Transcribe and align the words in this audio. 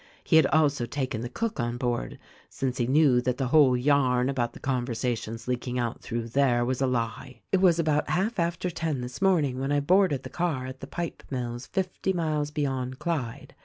He 0.23 0.37
had 0.37 0.47
also 0.47 0.87
taken 0.87 1.21
the 1.21 1.29
cook 1.29 1.59
on 1.59 1.77
board, 1.77 2.17
since 2.49 2.79
he 2.79 2.87
knew 2.87 3.21
that 3.21 3.37
the 3.37 3.49
whole 3.49 3.77
yarn 3.77 4.29
about 4.29 4.53
the 4.53 4.59
conversation's 4.59 5.47
leaking 5.47 5.77
out 5.77 6.01
through 6.01 6.29
there 6.29 6.65
was 6.65 6.81
a 6.81 6.87
lie. 6.87 7.41
"It 7.51 7.61
was 7.61 7.77
about 7.77 8.09
half 8.09 8.39
after 8.39 8.71
ten 8.71 9.01
this 9.01 9.21
morning 9.21 9.59
when 9.59 9.71
I 9.71 9.79
boarded 9.79 10.23
the 10.23 10.31
car 10.31 10.65
at 10.65 10.79
the 10.79 10.87
pipe 10.87 11.21
mills 11.29 11.67
fifty 11.67 12.13
miles 12.13 12.49
beyond 12.49 12.97
Clyde. 12.97 13.53